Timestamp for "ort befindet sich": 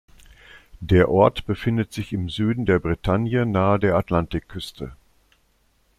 1.09-2.11